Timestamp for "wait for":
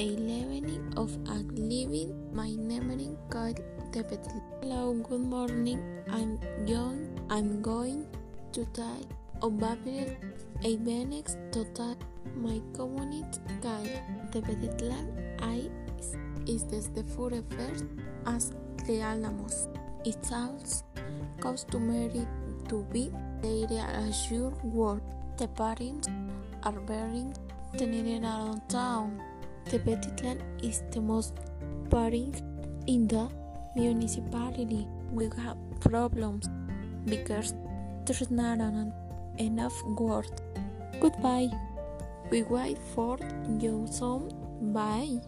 42.42-43.18